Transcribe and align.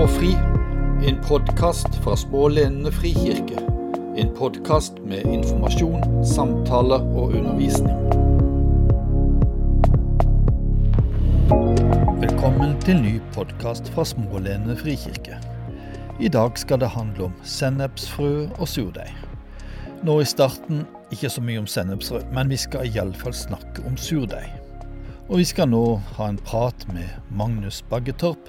Småfri, 0.00 0.32
en 1.08 1.18
podkast 1.28 1.94
fra 2.00 2.14
Smålenene 2.16 2.88
frikirke. 2.92 3.60
En 4.16 4.30
podkast 4.32 4.96
med 5.04 5.26
informasjon, 5.28 6.24
samtaler 6.24 7.04
og 7.04 7.34
undervisning. 7.36 7.98
Velkommen 12.22 12.80
til 12.80 13.02
ny 13.02 13.12
podkast 13.36 13.92
fra 13.92 14.06
Smålenene 14.08 14.78
frikirke. 14.80 15.36
I 16.20 16.32
dag 16.32 16.56
skal 16.56 16.80
det 16.80 16.94
handle 16.96 17.28
om 17.28 17.36
sennepsfrø 17.44 18.48
og 18.56 18.68
surdeig. 18.68 19.12
Nå 20.00 20.16
i 20.24 20.32
starten 20.32 20.86
ikke 21.12 21.28
så 21.28 21.44
mye 21.44 21.60
om 21.60 21.68
sennepsfrø, 21.68 22.24
men 22.32 22.48
vi 22.48 22.56
skal 22.56 22.88
iallfall 22.88 23.36
snakke 23.36 23.84
om 23.84 24.00
surdeig. 24.00 24.48
Og 25.28 25.44
vi 25.44 25.44
skal 25.44 25.68
nå 25.68 26.00
ha 26.16 26.32
en 26.32 26.40
prat 26.40 26.88
med 26.88 27.20
Magnus 27.28 27.84
Baggetorp, 27.92 28.48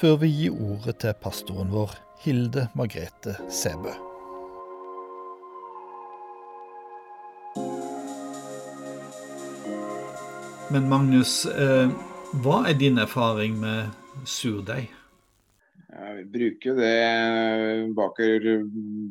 før 0.00 0.14
vi 0.22 0.28
gir 0.32 0.54
ordet 0.56 0.94
til 1.02 1.16
pastoren 1.20 1.68
vår, 1.74 1.90
Hilde 2.22 2.68
Margrethe 2.78 3.34
Sæbø. 3.52 3.92
Men 10.72 10.86
Magnus, 10.88 11.44
eh, 11.44 11.90
hva 12.40 12.62
er 12.70 12.78
din 12.80 12.96
erfaring 13.02 13.58
med 13.60 13.90
surdeig? 14.24 14.86
Ja, 15.90 16.14
vi 16.16 16.24
bruker 16.32 16.78
det 16.78 17.92
baker 17.98 18.46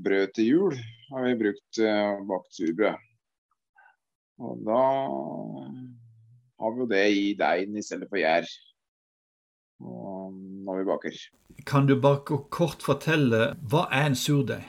brød 0.06 0.34
til 0.34 0.50
jul. 0.54 0.80
Har 1.12 1.28
vi 1.28 1.36
brukt 1.44 1.82
uh, 1.82 2.22
bakt 2.30 2.54
surbrød. 2.56 2.98
Og 4.40 4.66
da 4.66 4.82
har 6.64 6.74
vi 6.74 6.84
jo 6.86 6.90
det 6.90 7.06
i 7.12 7.30
deigen 7.38 7.78
i 7.78 7.84
stedet 7.84 8.10
for 8.10 8.22
gjær 8.22 8.48
når 10.70 10.82
vi 10.82 10.90
baker. 10.90 11.18
Kan 11.70 11.90
du 11.90 11.96
bare 12.00 12.40
kort 12.54 12.86
fortelle, 12.86 13.54
hva 13.72 13.88
er 13.92 14.12
en 14.12 14.18
surdeig? 14.18 14.68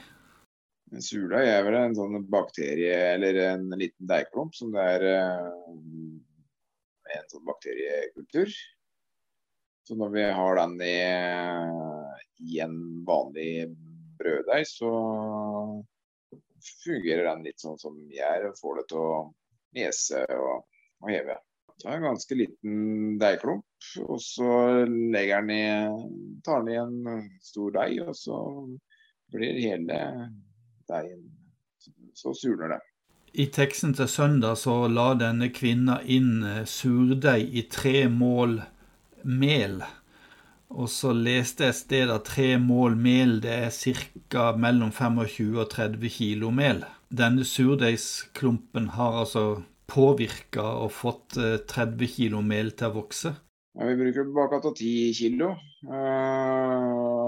En 0.91 1.03
surdeig 1.03 1.47
er 1.47 1.63
vel 1.63 1.77
en 1.79 1.95
sånn 1.95 2.19
bakterie 2.31 2.97
eller 3.13 3.37
en 3.45 3.69
liten 3.79 4.09
deigklump 4.09 4.57
som 4.57 4.73
det 4.73 4.87
er 4.97 5.05
uh, 5.07 5.53
en 7.15 7.29
sånn 7.31 7.45
bakteriekultur. 7.47 8.51
Så 9.87 9.95
når 9.97 10.11
vi 10.13 10.25
har 10.35 10.59
den 10.59 10.75
i, 10.83 10.97
i 12.51 12.59
en 12.63 12.75
vanlig 13.07 13.69
brøddeig, 14.19 14.67
så 14.67 14.91
fungerer 16.83 17.25
den 17.31 17.47
litt 17.47 17.63
sånn 17.63 17.79
som 17.81 17.97
gjær 18.11 18.51
får 18.59 18.81
det 18.81 18.85
til 18.91 19.01
å 19.01 19.15
mese 19.75 20.25
og, 20.35 20.67
og 21.01 21.11
heve. 21.11 21.39
Er 21.85 21.97
en 21.97 22.05
ganske 22.05 22.35
liten 22.37 23.17
deigklump, 23.21 23.65
og 24.05 24.19
så 24.21 24.51
legger 24.85 25.41
den 25.41 25.51
i, 25.55 25.65
tar 26.45 26.65
den 26.65 26.73
i 26.73 26.79
en 26.81 27.27
stor 27.41 27.73
deig, 27.77 28.01
og 28.05 28.15
så 28.17 28.37
blir 29.31 29.61
hele 29.63 29.99
deigen 30.91 31.29
Så 32.13 32.33
surner 32.35 32.75
det. 32.75 32.81
I 33.33 33.45
teksten 33.47 33.93
til 33.95 34.09
søndag 34.11 34.57
så 34.59 34.73
la 34.91 35.13
denne 35.15 35.47
kvinna 35.55 36.01
inn 36.03 36.43
eh, 36.43 36.65
surdeig 36.67 37.47
i 37.55 37.63
tre 37.71 38.09
mål 38.11 38.57
mel. 39.23 39.79
Og 40.71 40.89
så 40.91 41.13
leste 41.15 41.63
jeg 41.63 41.73
et 41.73 41.79
sted 41.79 42.11
at 42.11 42.27
tre 42.27 42.57
mål 42.59 42.97
mel 42.99 43.39
det 43.43 43.55
er 43.69 43.71
ca. 44.31 44.51
mellom 44.59 44.91
25 44.91 45.59
og 45.63 45.69
30 45.71 46.11
kilo 46.11 46.51
mel. 46.51 46.83
Denne 47.07 47.47
surdeigsklumpen 47.47 48.91
har 48.97 49.21
altså 49.23 49.63
påvirka 49.91 50.63
og 50.85 50.91
fått 50.95 51.35
30 51.35 51.67
kg 51.99 52.07
kilo 52.15 52.39
mel 52.45 52.71
til 52.79 52.87
å 52.89 52.95
vokse? 53.01 53.31
Ja, 53.71 53.85
vi 53.87 53.95
bruker 53.95 54.25
tilbake 54.27 54.57
til 54.65 54.73
10 54.75 55.13
kilo 55.15 55.49
uh, 55.87 57.21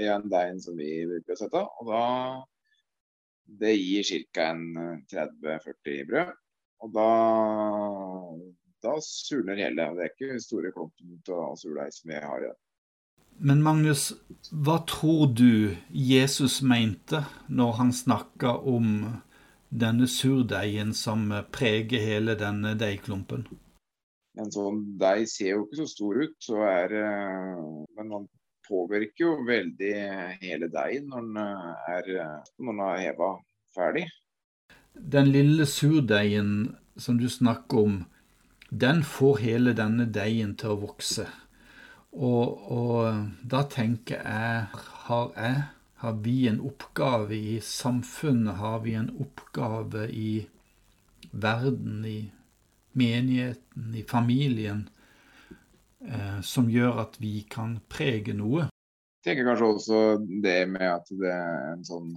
i 0.00 0.06
en 0.08 0.24
deig 0.32 0.60
som 0.64 0.78
vi 0.78 1.04
bruker 1.08 1.36
å 1.36 1.40
sette. 1.42 1.60
Og 1.80 1.84
da 1.90 2.04
Det 3.60 3.74
gir 3.74 4.04
ca. 4.32 4.54
30-40 5.10 6.06
brød. 6.08 6.28
Og 6.80 6.92
da, 6.94 7.10
da 8.86 8.92
surner 9.04 9.58
hele. 9.58 9.88
Det 9.96 10.04
er 10.04 10.12
ikke 10.14 10.40
store 10.40 10.70
klumpen 10.72 11.18
av 11.34 11.56
surdeig 11.58 11.92
som 11.92 12.12
vi 12.12 12.20
har 12.22 12.44
igjen. 12.44 12.60
Men 13.40 13.62
Magnus, 13.64 14.12
hva 14.52 14.78
tror 14.88 15.32
du 15.32 15.76
Jesus 15.90 16.60
mente 16.62 17.24
når 17.48 17.72
han 17.80 17.92
snakka 17.96 18.54
om 18.68 18.86
denne 19.70 20.08
surdeigen 20.10 20.92
som 20.94 21.28
preger 21.54 22.02
hele 22.02 22.36
denne 22.38 22.74
deigklumpen? 22.78 23.46
En 24.38 24.50
sånn 24.54 24.82
deig 24.98 25.26
ser 25.30 25.56
jo 25.56 25.64
ikke 25.64 25.80
så 25.82 25.88
stor 25.90 26.20
ut, 26.24 26.36
så 26.42 26.60
er, 26.66 26.94
eh, 27.00 27.64
men 27.98 28.12
man 28.14 28.28
påvirker 28.68 29.24
jo 29.24 29.32
veldig 29.46 29.94
hele 30.42 30.68
deigen 30.70 31.08
når 31.10 31.26
den 31.26 31.38
er, 31.42 32.10
når 32.58 32.76
den 32.76 32.82
er 32.86 33.00
heva 33.02 33.30
ferdig. 33.74 34.04
Den 34.94 35.30
lille 35.34 35.66
surdeigen 35.66 36.76
som 36.96 37.18
du 37.18 37.28
snakker 37.28 37.78
om, 37.78 37.96
den 38.70 39.02
får 39.02 39.40
hele 39.42 39.74
denne 39.74 40.06
deigen 40.06 40.54
til 40.58 40.74
å 40.74 40.80
vokse. 40.84 41.26
Og, 42.10 42.70
og 42.70 43.26
da 43.46 43.62
tenker 43.70 44.22
jeg, 44.22 44.80
har 45.06 45.30
jeg 45.36 45.62
har 46.00 46.12
vi 46.12 46.48
en 46.48 46.60
oppgave 46.60 47.34
i 47.34 47.60
samfunnet? 47.60 48.54
Har 48.56 48.80
vi 48.80 48.94
en 48.94 49.10
oppgave 49.20 50.06
i 50.08 50.46
verden, 51.30 52.04
i 52.04 52.32
menigheten, 52.92 53.94
i 53.94 54.02
familien, 54.02 54.88
eh, 56.08 56.40
som 56.40 56.70
gjør 56.70 57.02
at 57.02 57.18
vi 57.20 57.42
kan 57.52 57.74
prege 57.92 58.32
noe? 58.32 58.70
Jeg 59.20 59.28
tenker 59.28 59.50
kanskje 59.50 59.68
også 59.74 59.98
det 60.40 60.62
med 60.72 60.86
at 60.88 61.12
det 61.20 61.34
er 61.34 61.66
en 61.74 61.84
sånn 61.84 62.16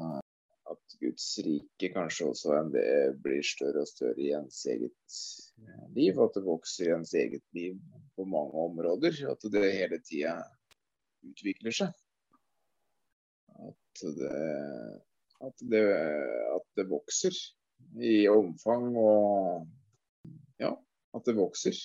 at 0.72 0.96
Guds 1.02 1.28
rike 1.44 1.90
kanskje 1.92 2.30
også 2.30 2.56
enn 2.62 2.72
det 2.72 2.88
blir 3.26 3.44
større 3.44 3.84
og 3.84 3.92
større 3.92 4.16
i 4.24 4.32
ens 4.38 4.62
eget 4.64 5.18
liv, 5.60 5.84
liv. 5.98 6.24
At 6.24 6.40
det 6.40 6.46
vokser 6.48 6.88
i 6.88 6.96
ens 6.96 7.12
eget 7.20 7.44
liv 7.52 7.76
på 8.16 8.24
mange 8.32 8.64
områder. 8.70 9.20
At 9.36 9.44
det 9.52 9.74
hele 9.76 10.00
tida 10.08 10.38
utvikler 11.28 11.76
seg 11.84 11.92
at 13.94 14.16
det, 14.18 15.02
at 15.44 15.66
det, 15.72 15.84
at 16.56 16.66
det 16.78 16.88
vokser 16.90 17.36
i 18.02 18.28
omfang 18.32 18.94
og 18.98 19.68
ja, 20.62 20.72
at 21.14 21.26
det 21.28 21.36
vokser. 21.38 21.78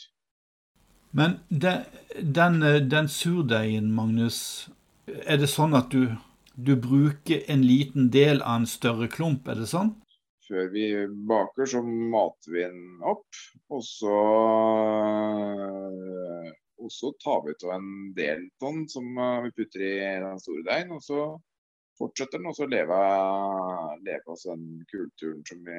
Men 1.11 1.39
den, 1.49 1.85
den, 2.21 2.61
den 2.91 3.09
surdeigen, 3.09 3.91
Magnus, 3.93 4.69
er 5.07 5.41
det 5.41 5.49
sånn 5.51 5.77
at 5.77 5.91
du, 5.93 6.13
du 6.55 6.77
bruker 6.77 7.45
en 7.49 7.65
liten 7.65 8.11
del 8.13 8.43
av 8.43 8.63
en 8.63 8.69
større 8.69 9.09
klump, 9.11 9.49
er 9.49 9.63
det 9.63 9.71
sånn? 9.73 9.95
Før 10.49 10.71
vi 10.73 10.85
baker, 11.29 11.69
så 11.69 11.83
mater 11.85 12.55
vi 12.55 12.65
den 12.65 13.03
opp, 13.05 13.27
og 13.73 13.85
så 13.85 14.17
og 16.79 16.93
så 16.95 17.11
tar 17.21 17.43
vi 17.45 17.53
ut 17.53 17.65
en 17.75 17.89
del 18.17 18.45
sånn 18.63 18.85
som 18.89 19.09
vi 19.45 19.51
putter 19.57 19.83
i 19.83 19.95
den 20.23 20.39
store 20.41 20.63
deigen. 20.69 20.95
Og 20.95 21.03
så 21.05 21.23
fortsetter 21.99 22.39
den 22.39 22.51
også 22.51 22.67
å 22.67 22.73
leve, 22.73 22.99
leve 24.07 24.35
oss 24.35 24.47
den 24.49 24.85
kulturen 24.91 25.45
som 25.49 25.63
vi 25.67 25.79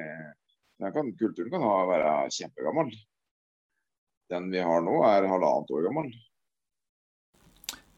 kan, 0.80 1.12
Kulturen 1.18 1.52
kan 1.52 1.64
ha, 1.64 1.76
være 1.90 2.12
kjempegammel. 2.32 2.92
Den 4.30 4.50
vi 4.52 4.62
har 4.64 4.84
nå, 4.84 5.00
er 5.04 5.28
halvannet 5.28 5.72
år 5.76 5.88
gammel. 5.88 6.12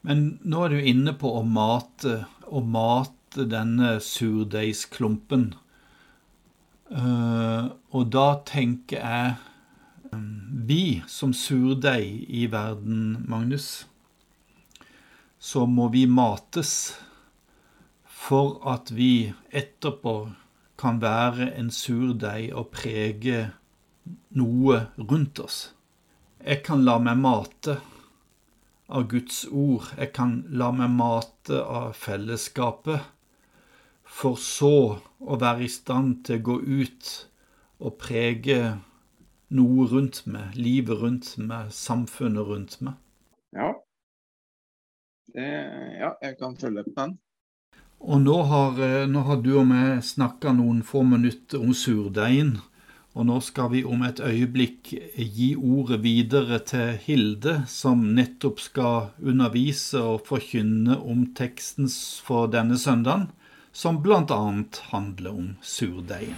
Men 0.03 0.23
nå 0.43 0.65
er 0.65 0.73
du 0.73 0.87
inne 0.91 1.13
på 1.15 1.29
å 1.37 1.43
mate, 1.47 2.23
å 2.51 2.59
mate 2.59 3.45
denne 3.47 3.95
surdeigsklumpen. 4.03 5.53
Uh, 6.91 7.71
og 7.95 8.09
da 8.13 8.25
tenker 8.45 8.99
jeg 8.99 9.29
um, 10.11 10.51
Vi 10.67 10.99
som 11.09 11.31
surdeig 11.33 12.27
i 12.27 12.43
verden, 12.51 13.23
Magnus, 13.31 13.87
så 15.39 15.63
må 15.65 15.87
vi 15.95 16.03
mates 16.05 16.93
for 18.23 18.61
at 18.69 18.93
vi 18.95 19.33
etterpå 19.51 20.15
kan 20.79 21.01
være 21.01 21.49
en 21.59 21.71
surdeig 21.71 22.53
og 22.55 22.69
prege 22.71 23.49
noe 24.37 24.79
rundt 24.97 25.41
oss. 25.43 25.57
Jeg 26.43 26.63
kan 26.63 26.83
la 26.87 26.97
meg 27.03 27.19
mate 27.19 27.77
av 28.93 29.07
Guds 29.11 29.43
ord, 29.47 29.89
jeg 29.97 30.11
kan 30.15 30.37
la 30.51 30.69
meg 30.75 30.91
mate 30.95 31.59
av 31.63 31.93
fellesskapet, 31.99 33.03
for 34.03 34.39
så 34.39 34.73
å 35.19 35.37
være 35.39 35.65
i 35.65 35.71
stand 35.71 36.23
til 36.27 36.41
å 36.41 36.45
gå 36.49 36.57
ut 36.83 37.13
og 37.83 37.97
prege 37.99 38.59
noe 39.53 39.87
rundt 39.89 40.23
meg, 40.29 40.55
livet 40.59 40.99
rundt 41.01 41.33
meg, 41.39 41.71
samfunnet 41.75 42.47
rundt 42.47 42.79
meg. 42.85 42.99
Ja. 43.55 43.71
Det, 45.33 45.49
ja, 45.99 46.13
jeg 46.21 46.37
kan 46.39 46.59
følge 46.59 46.85
på 46.87 46.95
den. 46.99 47.17
Og 48.03 48.19
nå 48.19 48.41
har, 48.43 48.79
eh, 48.83 49.07
nå 49.07 49.21
har, 49.23 49.37
du 49.39 49.53
og 49.61 49.67
meg 49.69 50.03
snakka 50.03 50.51
noen 50.51 50.81
få 50.83 51.05
minutter 51.07 51.61
om 51.63 51.71
surdeigen. 51.71 52.57
Og 53.15 53.27
nå 53.29 53.37
skal 53.45 53.69
vi 53.71 53.83
om 53.85 54.01
et 54.03 54.19
øyeblikk 54.19 54.89
gi 55.15 55.53
ordet 55.55 56.01
videre 56.03 56.59
til 56.59 56.97
Hilde, 57.05 57.63
som 57.67 58.01
nettopp 58.17 58.59
skal 58.59 59.13
undervise 59.21 60.01
og 60.01 60.25
forkynne 60.27 60.97
om 60.99 61.27
teksten 61.37 61.87
for 62.25 62.47
denne 62.47 62.75
søndagen, 62.75 63.29
som 63.71 64.03
annet 64.03 64.81
handler 64.91 65.29
om 65.31 65.55
surdeigen. 65.61 66.35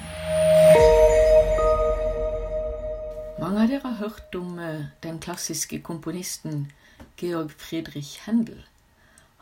Mange 3.39 3.63
av 3.63 3.67
dere 3.67 3.81
har 3.89 3.97
hørt 4.05 4.35
om 4.35 4.59
eh, 4.59 4.85
den 5.01 5.17
klassiske 5.19 5.81
komponisten 5.81 6.67
Georg 7.17 7.49
Friedrich 7.57 8.19
Händel. 8.27 8.61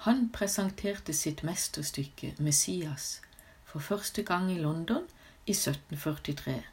Han 0.03 0.29
presenterte 0.29 1.13
sitt 1.13 1.43
mesterstykke 1.43 2.35
'Messias' 2.39 3.21
for 3.63 3.79
første 3.79 4.23
gang 4.23 4.51
i 4.51 4.57
London 4.57 5.03
i 5.45 5.51
1743. 5.51 6.63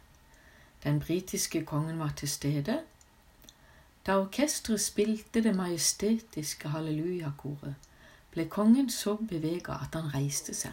Den 0.85 1.01
britiske 1.01 1.65
kongen 1.65 1.99
var 1.99 2.13
til 2.17 2.29
stede. 2.29 2.81
Da 4.07 4.19
orkesteret 4.19 4.81
spilte 4.81 5.43
det 5.43 5.57
majestetiske 5.57 6.69
hallelujakoret, 6.69 7.75
ble 8.31 8.49
kongen 8.49 8.91
så 8.91 9.15
bevega 9.17 9.73
at 9.73 9.95
han 9.95 10.15
reiste 10.15 10.55
seg. 10.55 10.73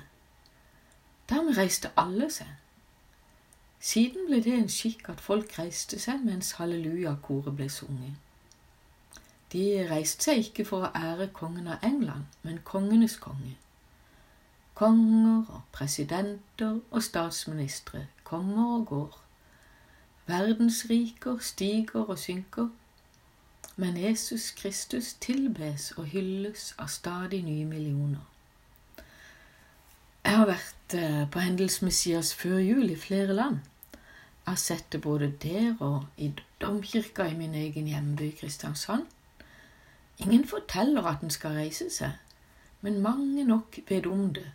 Dermed 1.29 1.57
reiste 1.57 1.91
alle 1.97 2.31
seg. 2.31 2.47
Siden 3.79 4.25
ble 4.25 4.41
det 4.43 4.53
en 4.53 4.69
skikk 4.69 5.09
at 5.09 5.21
folk 5.21 5.59
reiste 5.59 5.99
seg 5.99 6.25
mens 6.25 6.51
hallelujakoret 6.51 7.55
ble 7.55 7.69
sunget. 7.69 8.17
De 9.53 9.87
reiste 9.89 10.27
seg 10.27 10.43
ikke 10.43 10.65
for 10.67 10.87
å 10.87 10.91
ære 10.95 11.29
kongen 11.33 11.69
av 11.71 11.83
England, 11.87 12.25
men 12.43 12.59
kongenes 12.67 13.15
konge. 13.23 13.55
Konger 14.77 15.47
og 15.47 15.61
presidenter 15.71 16.81
og 16.91 17.03
statsministre 17.03 18.07
kommer 18.27 18.75
og 18.75 18.85
går. 18.91 19.15
Verdensriker 20.27 21.39
stiger 21.39 22.03
og 22.03 22.19
synker, 22.19 22.67
men 23.75 23.97
Jesus 23.97 24.51
Kristus 24.51 25.13
tilbes 25.23 25.93
og 25.97 26.11
hylles 26.11 26.73
av 26.77 26.91
stadig 26.91 27.43
nye 27.47 27.65
millioner. 27.65 28.25
Jeg 30.27 30.35
har 30.35 30.49
vært 30.49 30.93
eh, 30.99 31.23
på 31.31 31.39
Hendelsmessias 31.39 32.33
før 32.35 32.59
jul 32.59 32.89
i 32.91 32.99
flere 32.99 33.33
land. 33.33 33.61
Jeg 33.93 34.51
har 34.51 34.59
sett 34.59 34.91
det 34.91 35.01
både 35.01 35.31
der 35.43 35.77
og 35.79 36.03
i 36.17 36.33
domkirka 36.61 37.29
i 37.31 37.37
min 37.37 37.55
egen 37.55 37.87
hjemby 37.87 38.33
Kristiansand. 38.35 39.07
Ingen 40.17 40.47
forteller 40.47 41.05
at 41.05 41.21
en 41.21 41.29
skal 41.29 41.57
reise 41.59 41.89
seg, 41.93 42.15
men 42.81 43.01
mange 43.01 43.43
nok 43.45 43.79
vet 43.89 44.05
om 44.09 44.33
det, 44.33 44.47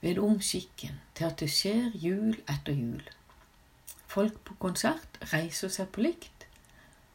vet 0.00 0.18
om 0.18 0.40
skikken 0.40 0.98
til 1.14 1.28
at 1.28 1.38
det 1.40 1.50
skjer 1.54 1.92
jul 1.94 2.34
etter 2.50 2.74
jul. 2.74 3.02
Folk 4.10 4.40
på 4.44 4.56
konsert 4.62 5.20
reiser 5.32 5.70
seg 5.70 5.88
på 5.94 6.02
likt, 6.02 6.48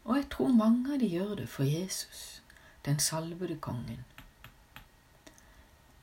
og 0.05 0.15
jeg 0.15 0.29
tror 0.31 0.55
mange 0.55 0.93
av 0.93 1.03
de 1.03 1.11
gjør 1.11 1.35
det 1.41 1.49
for 1.49 1.67
Jesus, 1.67 2.41
den 2.85 2.99
salvede 2.99 3.59
kongen. 3.59 4.05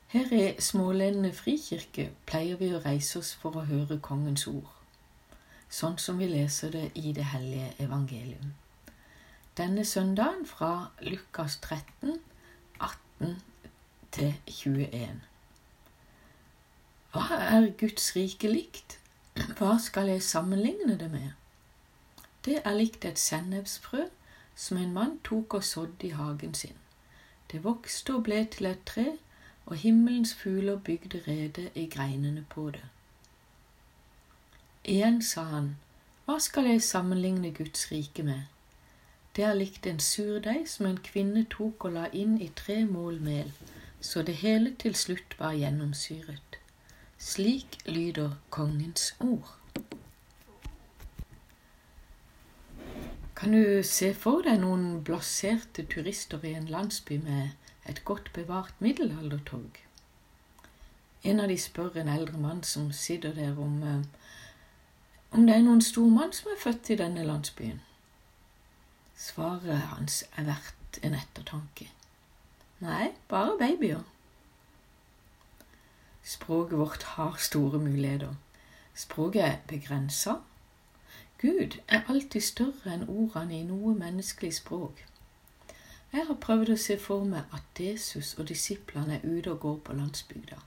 Her 0.07 0.31
i 0.31 0.53
Smålenene 0.61 1.33
frikirke 1.35 2.11
pleier 2.29 2.61
vi 2.61 2.69
å 2.71 2.79
reise 2.85 3.19
oss 3.19 3.33
for 3.41 3.57
å 3.57 3.65
høre 3.67 3.97
kongens 3.99 4.45
ord, 4.47 4.69
sånn 5.69 5.97
som 5.99 6.21
vi 6.21 6.29
leser 6.31 6.71
det 6.77 6.85
i 6.95 7.11
det 7.11 7.25
hellige 7.33 7.73
evangelium. 7.83 8.53
Denne 9.57 9.85
søndagen 9.85 10.45
fra 10.45 10.91
Lukas 11.01 11.57
13, 11.57 12.19
18 12.79 13.41
til 14.11 14.35
21. 14.47 15.21
Hva 17.11 17.37
er 17.41 17.71
Guds 17.79 18.11
rike 18.15 18.51
likt? 18.51 18.99
Hva 19.57 19.79
skal 19.81 20.11
jeg 20.11 20.21
sammenligne 20.21 20.97
det 20.99 21.07
med? 21.11 21.31
Det 22.45 22.59
er 22.63 22.77
likt 22.77 23.05
et 23.05 23.17
sennepsfrø 23.19 24.03
som 24.55 24.77
en 24.77 24.93
mann 24.93 25.15
tok 25.25 25.53
og 25.53 25.63
sådde 25.63 26.07
i 26.07 26.09
hagen 26.09 26.53
sin. 26.53 26.77
Det 27.51 27.63
vokste 27.63 28.13
og 28.13 28.23
ble 28.23 28.43
til 28.45 28.65
et 28.65 28.83
tre, 28.85 29.17
og 29.65 29.75
himmelens 29.75 30.35
fugler 30.35 30.77
bygde 30.77 31.23
rede 31.27 31.69
i 31.75 31.87
greinene 31.89 32.45
på 32.49 32.69
det. 32.69 32.85
Igjen 34.85 35.21
sa 35.21 35.43
han, 35.43 35.73
Hva 36.25 36.37
skal 36.39 36.69
jeg 36.69 36.81
sammenligne 36.81 37.53
Guds 37.53 37.91
rike 37.91 38.23
med? 38.23 38.41
Det 39.37 39.45
er 39.45 39.53
likt 39.53 39.85
en 39.85 39.99
surdeig 40.01 40.63
som 40.65 40.87
en 40.89 40.95
kvinne 40.97 41.43
tok 41.53 41.83
og 41.85 41.91
la 41.93 42.07
inn 42.09 42.39
i 42.41 42.47
tre 42.57 42.79
mål 42.89 43.19
mel, 43.21 43.51
så 44.01 44.23
det 44.25 44.39
hele 44.39 44.71
til 44.81 44.95
slutt 44.97 45.35
var 45.37 45.53
gjennomsyret. 45.53 46.57
Slik 47.21 47.77
lyder 47.85 48.31
kongens 48.49 49.11
ord. 49.19 49.51
Kan 53.37 53.53
du 53.53 53.83
se 53.85 54.09
for 54.17 54.41
deg 54.41 54.57
noen 54.63 55.03
blaserte 55.05 55.85
turister 55.85 56.41
i 56.41 56.55
en 56.57 56.65
landsby 56.73 57.19
med 57.21 57.53
et 57.85 58.01
godt 58.09 58.33
bevart 58.33 58.73
middelaldertog? 58.81 59.77
En 61.23 61.43
av 61.45 61.53
de 61.53 61.59
spør 61.61 62.01
en 62.01 62.09
eldre 62.09 62.41
mann 62.41 62.63
som 62.63 62.89
sitter 62.91 63.37
der, 63.37 63.53
om, 63.53 63.83
eh, 63.83 64.01
om 65.31 65.45
det 65.45 65.59
er 65.59 65.61
noen 65.61 65.81
stormann 65.81 66.33
som 66.33 66.49
er 66.55 66.63
født 66.63 66.89
i 66.89 66.97
denne 67.05 67.27
landsbyen. 67.29 67.83
Svaret 69.17 69.79
hans 69.91 70.23
er 70.37 70.45
verdt 70.45 70.99
en 71.01 71.15
ettertanke. 71.17 71.89
Nei, 72.79 73.09
bare 73.27 73.57
babyer. 73.57 74.03
Språket 76.23 76.77
vårt 76.77 77.03
har 77.03 77.35
store 77.41 77.79
muligheter. 77.79 78.35
Språket 78.93 79.43
er 79.43 79.57
begrensa. 79.67 80.35
Gud 81.41 81.79
er 81.87 82.05
alltid 82.09 82.41
større 82.41 82.93
enn 82.93 83.07
ordene 83.09 83.57
i 83.57 83.65
noe 83.65 83.95
menneskelig 83.97 84.53
språk. 84.59 85.01
Jeg 86.13 86.25
har 86.29 86.39
prøvd 86.41 86.71
å 86.73 86.79
se 86.85 86.99
for 87.01 87.25
meg 87.25 87.49
at 87.53 87.81
Jesus 87.81 88.35
og 88.37 88.47
disiplene 88.53 89.17
er 89.17 89.25
ute 89.25 89.51
og 89.51 89.59
går 89.65 89.77
på 89.85 89.97
landsbygda. 89.97 90.61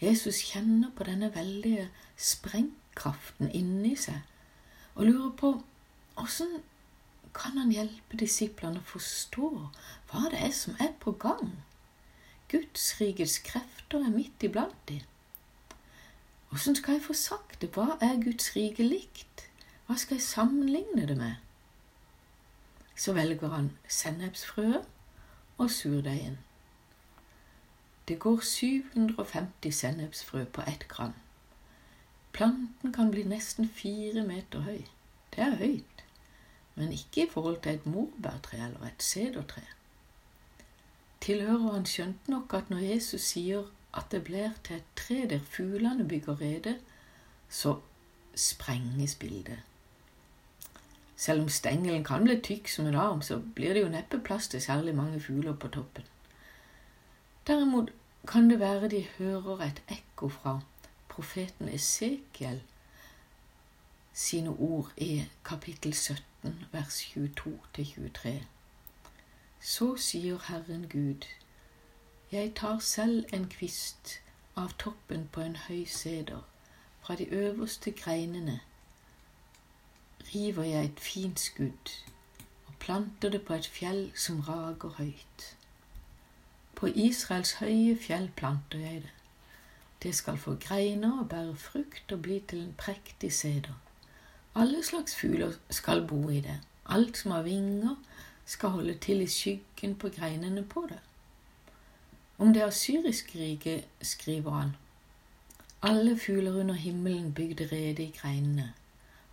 Jesus 0.00 0.40
kjenner 0.48 0.90
på 0.96 1.04
denne 1.06 1.28
veldige 1.34 1.90
sprengkraften 2.16 3.52
inni 3.52 3.94
seg 3.96 4.24
og 4.94 5.06
lurer 5.06 5.32
på 5.38 5.52
åssen 6.20 6.58
kan 7.34 7.58
han 7.58 7.72
hjelpe 7.72 8.18
disiplene 8.20 8.82
å 8.82 8.88
forstå 8.92 9.48
hva 10.10 10.26
det 10.32 10.40
er 10.46 10.52
som 10.56 10.76
er 10.80 10.92
på 11.00 11.14
gang? 11.24 11.54
Guds 12.52 12.90
rikets 13.00 13.38
krefter 13.46 14.04
er 14.04 14.12
midt 14.12 14.44
iblant 14.44 14.76
dem. 14.88 15.00
Åssen 16.52 16.76
skal 16.76 16.98
jeg 16.98 17.06
få 17.06 17.16
sagt 17.16 17.62
det? 17.62 17.70
Hva 17.72 17.96
er 18.04 18.20
Guds 18.20 18.52
rike 18.56 18.84
likt? 18.84 19.46
Hva 19.86 19.96
skal 19.96 20.18
jeg 20.18 20.26
sammenligne 20.26 21.06
det 21.08 21.16
med? 21.16 21.40
Så 22.96 23.14
velger 23.16 23.54
han 23.54 23.70
sennepsfrøet 23.88 24.84
og 25.58 25.70
surdeigen. 25.70 26.36
Det 28.08 28.18
går 28.20 28.40
750 28.40 29.72
sennepsfrø 29.72 30.44
på 30.44 30.62
ett 30.68 30.88
gram. 30.88 31.14
Planten 32.32 32.92
kan 32.92 33.10
bli 33.10 33.24
nesten 33.24 33.68
fire 33.68 34.24
meter 34.26 34.60
høy. 34.68 34.84
Det 35.32 35.44
er 35.44 35.56
høyt, 35.56 35.91
men 36.74 36.92
ikke 36.92 37.26
i 37.26 37.30
forhold 37.30 37.62
til 37.62 37.74
et 37.74 37.86
morbærtre 37.86 38.58
eller 38.58 38.86
et 38.86 39.02
sedertre 39.02 39.62
tilhører 41.22 41.72
han 41.76 41.86
skjønt 41.86 42.28
nok 42.28 42.54
at 42.58 42.70
når 42.70 42.82
Jesus 42.82 43.28
sier 43.32 43.68
at 43.94 44.08
det 44.10 44.22
blir 44.26 44.54
til 44.66 44.80
et 44.80 44.94
tre 44.98 45.20
der 45.30 45.44
fuglene 45.54 46.06
bygger 46.08 46.40
rede, 46.40 46.78
så 47.48 47.76
sprenges 48.34 49.14
bildet. 49.14 49.60
Selv 51.16 51.42
om 51.42 51.48
stengelen 51.48 52.04
kan 52.04 52.24
bli 52.24 52.38
tykk 52.40 52.70
som 52.72 52.88
en 52.88 52.98
arm, 52.98 53.22
så 53.22 53.38
blir 53.38 53.76
det 53.76 53.84
jo 53.84 53.92
neppe 53.92 54.18
plass 54.18 54.48
til 54.48 54.62
særlig 54.62 54.94
mange 54.96 55.20
fugler 55.20 55.54
på 55.54 55.68
toppen. 55.68 56.08
Derimot 57.46 57.92
kan 58.28 58.50
det 58.50 58.58
være 58.60 58.88
de 58.88 59.06
hører 59.18 59.62
et 59.66 59.82
ekko 59.90 60.28
fra 60.28 60.60
profeten 61.08 61.68
Esekiel 61.68 62.62
sine 64.12 64.50
ord 64.50 64.90
i 64.96 65.24
kapittel 65.44 65.94
17, 65.94 66.24
vers 66.72 67.00
22 67.14 67.58
23. 67.72 68.46
Så 69.60 69.96
sier 69.96 70.38
Herren 70.48 70.88
Gud, 70.88 71.26
jeg 72.32 72.54
tar 72.54 72.78
selv 72.78 73.24
en 73.32 73.48
kvist 73.48 74.20
av 74.56 74.74
toppen 74.78 75.28
på 75.32 75.40
en 75.40 75.56
høy 75.68 75.84
seder, 75.86 76.42
fra 77.02 77.14
de 77.16 77.24
øverste 77.24 77.90
greinene 77.90 78.60
river 80.34 80.62
jeg 80.62 80.84
et 80.84 81.00
fint 81.00 81.40
skudd 81.40 81.90
og 82.66 82.74
planter 82.78 83.30
det 83.30 83.42
på 83.46 83.54
et 83.54 83.66
fjell 83.66 84.12
som 84.14 84.40
rager 84.40 84.94
høyt. 84.98 85.46
På 86.74 86.86
Israels 86.86 87.52
høye 87.60 87.96
fjell 87.96 88.30
planter 88.36 88.78
jeg 88.78 89.02
det. 89.02 89.12
Det 90.02 90.14
skal 90.14 90.38
få 90.38 90.56
greiner 90.60 91.20
og 91.20 91.28
bære 91.28 91.56
frukt 91.56 92.12
og 92.12 92.22
bli 92.22 92.40
til 92.48 92.64
en 92.64 92.74
prektig 92.78 93.32
seder. 93.32 93.74
Alle 94.54 94.82
slags 94.84 95.16
fugler 95.16 95.52
skal 95.70 96.06
bo 96.06 96.28
i 96.30 96.40
det, 96.40 96.60
alt 96.86 97.16
som 97.16 97.30
har 97.30 97.42
vinger, 97.42 97.96
skal 98.46 98.68
holde 98.68 98.94
til 98.94 99.20
i 99.20 99.26
skyggen 99.26 99.94
på 99.94 100.08
greinene 100.08 100.64
på 100.64 100.86
det. 100.90 100.98
Om 102.38 102.52
det 102.54 102.62
asyriske 102.62 103.38
riket 103.38 103.84
skriver 104.02 104.50
han 104.50 104.76
alle 105.84 106.18
fugler 106.18 106.60
under 106.60 106.74
himmelen 106.74 107.34
bygde 107.34 107.68
rede 107.72 108.02
i 108.02 108.14
greinene, 108.20 108.74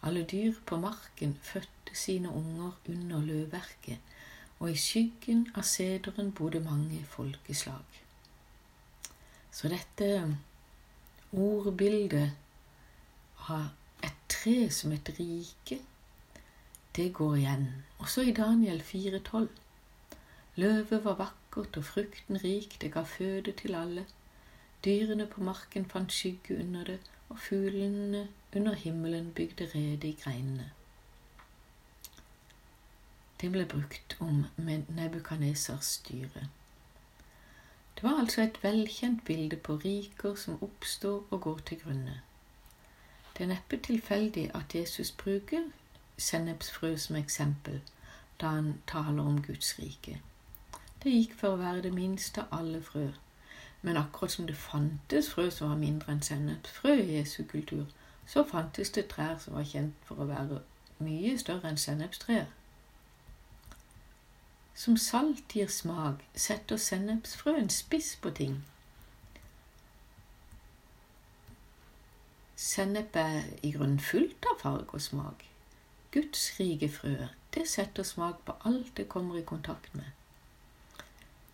Alle 0.01 0.23
dyr 0.23 0.53
på 0.65 0.77
marken 0.77 1.37
fødte 1.41 1.93
sine 1.93 2.29
unger 2.29 2.71
under 2.89 3.21
løvverket, 3.21 3.97
og 4.59 4.71
i 4.71 4.75
skyggen 4.75 5.51
av 5.55 5.61
sederen 5.61 6.31
bodde 6.31 6.59
mange 6.59 7.05
folkeslag. 7.09 7.99
Så 9.51 9.67
dette 9.67 10.37
ordbildet 11.31 12.31
av 13.49 13.67
et 14.03 14.15
tre 14.29 14.69
som 14.69 14.91
et 14.91 15.09
rike, 15.19 15.79
det 16.95 17.13
går 17.13 17.35
igjen. 17.35 17.67
Også 17.99 18.21
i 18.21 18.31
Daniel 18.31 18.81
4,12. 18.81 19.47
Løvet 20.55 21.03
var 21.03 21.15
vakkert 21.15 21.77
og 21.77 21.85
frukten 21.85 22.43
rik, 22.43 22.77
det 22.81 22.91
ga 22.93 23.03
føde 23.03 23.51
til 23.51 23.75
alle. 23.75 24.05
Dyrene 24.85 25.27
på 25.27 25.43
marken 25.43 25.85
fant 25.85 26.11
skygge 26.11 26.59
under 26.59 26.83
det, 26.83 26.99
og 27.29 27.39
fuglene 27.39 28.27
under 28.55 28.73
himmelen 28.73 29.31
bygde 29.31 29.69
rede 29.75 30.07
i 30.07 30.17
greinene. 30.23 30.71
Det 33.41 33.51
ble 33.51 33.65
brukt 33.65 34.17
om 34.19 34.45
Nebukadnesars 34.57 35.85
styre. 35.85 36.47
Det 37.95 38.03
var 38.03 38.19
altså 38.19 38.41
et 38.41 38.63
velkjent 38.63 39.23
bilde 39.25 39.55
på 39.55 39.75
riker 39.75 40.35
som 40.35 40.63
oppstår 40.63 41.27
og 41.29 41.41
går 41.41 41.57
til 41.57 41.79
grunne. 41.79 42.21
Det 43.39 43.45
er 43.45 43.53
neppe 43.53 43.77
tilfeldig 43.77 44.51
at 44.53 44.75
Jesus 44.75 45.11
bruker 45.11 45.61
sennepsfrø 46.17 46.97
som 46.97 47.15
eksempel 47.15 47.81
da 48.41 48.47
han 48.47 48.81
taler 48.87 49.23
om 49.23 49.43
Guds 49.43 49.79
rike. 49.79 50.21
Det 51.03 51.11
gikk 51.13 51.37
for 51.39 51.53
å 51.55 51.59
være 51.61 51.85
det 51.85 51.93
minste 51.93 52.41
av 52.41 52.57
alle 52.57 52.81
frø, 52.83 53.05
men 53.81 53.97
akkurat 53.97 54.31
som 54.31 54.47
det 54.47 54.57
fantes 54.59 55.29
frø 55.31 55.45
som 55.49 55.69
var 55.69 55.79
mindre 55.79 56.11
enn 56.11 56.21
sennepsfrø 56.21 56.97
i 56.97 57.15
Jesu 57.15 57.45
kultur, 57.47 57.85
så 58.27 58.43
fantes 58.43 58.91
det 58.91 59.05
trær 59.13 59.37
som 59.39 59.55
var 59.55 59.69
kjent 59.71 59.95
for 60.03 60.19
å 60.19 60.27
være 60.27 60.59
mye 60.99 61.37
større 61.39 61.71
enn 61.71 61.79
sennepstrær. 61.79 62.51
Som 64.75 64.97
salt 64.97 65.55
gir 65.55 65.71
smak, 65.71 66.27
setter 66.35 66.75
sennepsfrø 66.75 67.55
en 67.55 67.71
spiss 67.71 68.17
på 68.19 68.35
ting. 68.41 68.59
Sennep 72.61 73.15
er 73.15 73.41
i 73.63 73.69
grunnen 73.71 73.99
fullt 74.03 74.45
av 74.51 74.57
farge 74.59 74.97
og 74.97 75.01
smak. 75.01 75.45
Guds 76.11 76.41
rike 76.59 76.89
frø, 76.91 77.13
det 77.55 77.63
setter 77.71 78.03
smak 78.03 78.41
på 78.45 78.55
alt 78.67 78.89
det 78.97 79.05
kommer 79.09 79.37
i 79.39 79.43
kontakt 79.51 79.95
med. 79.95 80.09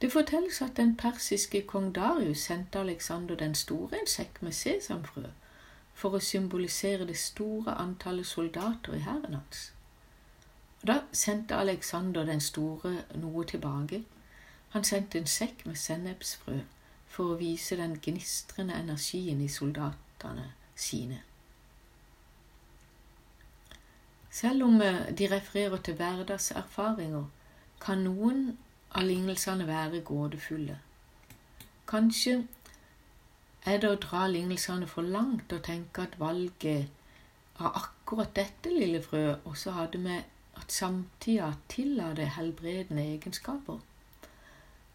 Det 0.01 0.11
fortelles 0.11 0.61
at 0.61 0.77
den 0.77 0.95
persiske 0.97 1.61
kong 1.61 1.95
Darius 1.95 2.47
sendte 2.49 2.79
Alexander 2.79 3.35
den 3.35 3.53
store 3.55 3.99
en 3.99 4.09
sekk 4.15 4.41
med 4.41 4.57
sesamfrø 4.61 5.23
for 5.93 6.17
å 6.17 6.23
symbolisere 6.31 7.05
det 7.05 7.19
store 7.21 7.77
antallet 7.85 8.25
soldater 8.25 8.97
i 8.97 9.05
hæren 9.05 9.37
hans. 9.37 9.71
Og 10.81 10.87
Da 10.87 10.99
sendte 11.11 11.61
Alexander 11.61 12.25
den 12.25 12.41
store 12.41 12.97
noe 13.13 13.45
tilbake. 13.45 14.03
Han 14.69 14.83
sendte 14.83 15.21
en 15.21 15.33
sekk 15.37 15.65
med 15.65 15.75
sennepsfrø 15.75 16.59
for 17.07 17.23
å 17.31 17.41
vise 17.45 17.77
den 17.77 17.99
gnistrende 18.01 18.73
energien 18.73 19.41
i 19.41 19.47
soldatene 19.61 20.51
sine. 20.75 21.21
Selv 24.29 24.63
om 24.63 24.81
eh, 24.81 25.17
de 25.17 25.29
refererer 25.31 25.77
til 25.77 25.95
hverdagserfaringer, 25.95 27.25
kan 27.81 28.03
noen 28.03 28.57
av 28.91 29.07
lignelsene 29.07 29.67
være 29.67 30.01
gåtefulle. 30.07 30.77
Kanskje 31.87 32.35
er 33.65 33.81
det 33.81 33.89
å 33.91 33.99
dra 34.01 34.25
lignelsene 34.27 34.87
for 34.87 35.07
langt 35.15 35.53
å 35.53 35.61
tenke 35.63 36.05
at 36.05 36.19
valget 36.19 36.91
av 37.59 37.77
akkurat 37.79 38.35
dette 38.35 38.71
lille 38.71 39.01
frøet 39.03 39.45
også 39.47 39.75
hadde 39.77 40.01
med 40.03 40.23
at 40.59 40.71
samtida 40.71 41.53
tilla 41.71 42.11
helbredende 42.37 43.03
egenskaper. 43.15 43.79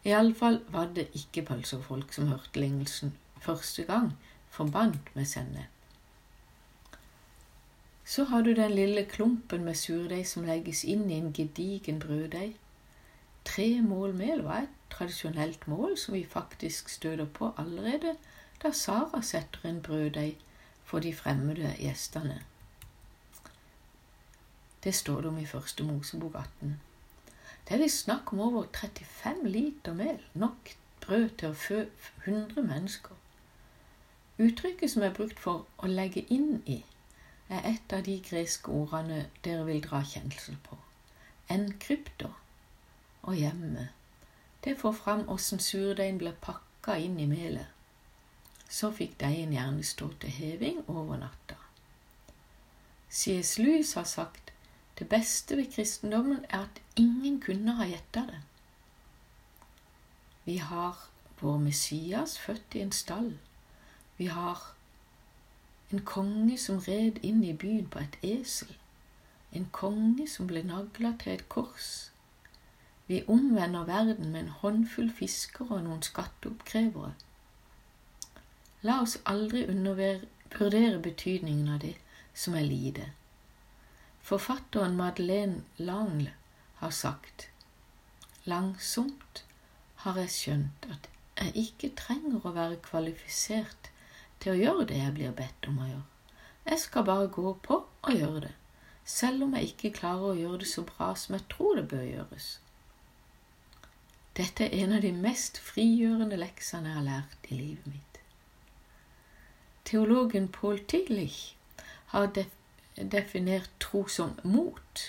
Iallfall 0.04 0.60
var 0.72 0.92
det 0.96 1.10
ikke 1.16 1.44
pølsefolk 1.48 2.12
som 2.12 2.28
hørte 2.32 2.60
lignelsen 2.60 3.12
første 3.40 3.84
gang, 3.88 4.12
forbandt 4.50 5.14
med 5.16 5.26
sennep. 5.26 5.76
Så 8.04 8.24
har 8.24 8.42
du 8.42 8.54
den 8.54 8.74
lille 8.74 9.04
klumpen 9.06 9.64
med 9.64 9.78
surdeig 9.78 10.26
som 10.26 10.44
legges 10.44 10.82
inn 10.84 11.06
i 11.10 11.18
en 11.20 11.32
gedigen 11.32 12.00
brøddeig. 12.02 12.56
Tre 13.46 13.68
mål 13.82 14.14
mel 14.18 14.42
var 14.44 14.66
et 14.66 14.76
tradisjonelt 14.90 15.68
mål 15.70 15.96
som 15.98 16.14
vi 16.14 16.24
faktisk 16.26 16.88
støter 16.88 17.30
på 17.38 17.52
allerede 17.56 18.16
da 18.62 18.72
Sara 18.74 19.22
setter 19.22 19.68
en 19.68 19.82
brøddeig 19.82 20.36
for 20.84 20.98
de 20.98 21.14
fremmede 21.14 21.70
gjestene. 21.78 22.40
Det 24.84 24.94
står 24.94 25.20
det 25.20 25.30
om 25.30 25.38
i 25.38 25.46
første 25.46 25.84
Mosebok 25.84 26.34
18. 26.34 26.80
Det 27.68 27.76
er 27.76 27.82
visst 27.84 28.04
snakk 28.04 28.32
om 28.32 28.40
over 28.40 28.66
35 28.74 29.48
liter 29.48 29.94
mel, 29.94 30.18
nok 30.34 30.74
brød 31.06 31.28
til 31.38 31.52
å 31.52 31.58
fø 31.66 31.84
100 32.26 32.62
mennesker. 32.66 33.19
Uttrykket 34.40 34.90
som 34.90 35.02
er 35.04 35.12
brukt 35.12 35.40
for 35.40 35.66
å 35.84 35.88
legge 35.90 36.22
inn 36.32 36.62
i, 36.64 36.78
er 37.52 37.66
et 37.72 37.92
av 37.92 38.04
de 38.06 38.14
greske 38.24 38.72
ordene 38.72 39.24
dere 39.44 39.66
vil 39.66 39.82
dra 39.84 40.00
kjensel 40.06 40.56
på. 40.64 40.78
En 41.52 41.66
krypto 41.82 42.30
og 43.22 43.36
hjemme. 43.36 43.88
Det 44.64 44.76
får 44.80 44.92
fram 44.92 45.26
åssen 45.28 45.60
surdeigen 45.60 46.20
blir 46.22 46.38
pakka 46.46 46.96
inn 46.96 47.18
i 47.20 47.26
melet. 47.28 47.68
Så 48.70 48.92
fikk 48.94 49.18
deigen 49.20 49.52
gjerne 49.52 49.84
stå 49.84 50.08
til 50.22 50.32
heving 50.36 50.80
over 50.86 51.18
natta. 51.20 51.58
C.S. 53.10 53.58
Lewis 53.58 53.92
har 53.98 54.06
sagt 54.08 54.52
det 54.98 55.08
beste 55.08 55.56
ved 55.56 55.72
kristendommen 55.74 56.44
er 56.48 56.68
at 56.68 56.80
ingen 56.96 57.40
kunne 57.40 57.74
ha 57.76 57.88
gjetta 57.88 58.24
det. 58.30 58.40
Vi 60.44 60.56
har 60.56 60.96
vår 61.40 61.58
Messias 61.58 62.38
født 62.38 62.74
i 62.74 62.84
en 62.84 62.92
stall. 62.92 63.32
Vi 64.20 64.26
har 64.28 64.60
en 65.90 66.02
konge 66.04 66.58
som 66.60 66.82
red 66.84 67.22
inn 67.24 67.38
i 67.40 67.54
byen 67.56 67.86
på 67.88 68.02
et 68.02 68.18
esel. 68.26 68.74
En 69.56 69.64
konge 69.72 70.26
som 70.28 70.50
ble 70.50 70.60
nagla 70.66 71.14
til 71.22 71.32
et 71.32 71.46
kors. 71.48 72.10
Vi 73.08 73.22
omvender 73.26 73.88
verden 73.88 74.28
med 74.34 74.40
en 74.42 74.52
håndfull 74.60 75.08
fiskere 75.22 75.78
og 75.78 75.86
noen 75.86 76.04
skatteoppkrevere. 76.04 77.14
La 78.84 79.00
oss 79.06 79.16
aldri 79.32 79.64
undervurdere 79.72 81.00
betydningen 81.08 81.72
av 81.72 81.80
det 81.86 81.96
som 82.34 82.58
er 82.60 82.68
lite. 82.68 83.08
Forfatteren 84.20 85.00
Madeleine 85.00 85.64
Langle 85.78 86.34
har 86.82 86.92
sagt 86.92 87.48
Langsomt 88.44 89.46
har 90.04 90.20
jeg 90.20 90.36
skjønt 90.36 90.86
at 90.92 91.08
jeg 91.40 91.56
ikke 91.64 91.94
trenger 91.96 92.44
å 92.44 92.54
være 92.60 92.78
kvalifisert 92.84 93.89
til 94.40 94.54
å 94.54 94.60
gjøre 94.60 94.88
det 94.88 94.98
jeg 94.98 95.14
blir 95.16 95.36
bedt 95.36 95.68
om 95.68 95.78
å 95.82 95.88
gjøre. 95.90 96.08
Jeg 96.70 96.80
skal 96.80 97.06
bare 97.08 97.28
gå 97.32 97.52
på 97.66 97.78
og 97.84 98.16
gjøre 98.16 98.40
det, 98.46 98.52
selv 99.04 99.44
om 99.44 99.54
jeg 99.56 99.72
ikke 99.72 99.94
klarer 100.00 100.32
å 100.32 100.38
gjøre 100.38 100.60
det 100.62 100.68
så 100.70 100.84
bra 100.88 101.12
som 101.18 101.36
jeg 101.36 101.46
tror 101.52 101.78
det 101.78 101.88
bør 101.92 102.04
gjøres. 102.06 102.50
Dette 104.36 104.64
er 104.64 104.84
en 104.84 104.94
av 104.96 105.02
de 105.02 105.10
mest 105.12 105.58
frigjørende 105.58 106.38
leksene 106.38 106.88
jeg 106.88 106.98
har 107.00 107.06
lært 107.08 107.48
i 107.50 107.56
livet 107.58 107.88
mitt. 107.90 108.20
Teologen 109.84 110.46
Paul 110.48 110.78
Tillich 110.88 111.56
har 112.12 112.30
definert 112.94 113.70
tro 113.80 114.06
som 114.06 114.36
mot. 114.44 115.04